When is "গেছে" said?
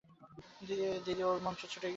1.79-1.89